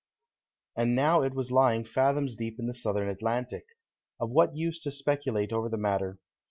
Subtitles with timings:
[0.75, 3.67] And now it was lying fathoms deep in the Southern Atlantic.
[4.19, 6.17] Of what use to speculate over the matter.